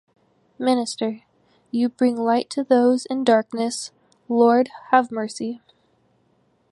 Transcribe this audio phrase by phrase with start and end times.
[0.57, 1.21] Minister:
[1.69, 3.91] You bring light to those in darkness:
[4.27, 5.61] Lord, have mercy.